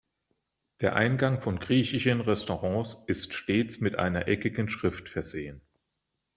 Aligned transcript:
Der 0.79 0.95
Eingang 0.95 1.41
von 1.41 1.59
griechischen 1.59 2.21
Restaurants 2.21 3.03
ist 3.05 3.35
stets 3.35 3.81
mit 3.81 3.99
einer 3.99 4.27
eckigen 4.27 4.67
Schrift 4.67 5.09
versehen. 5.09 5.61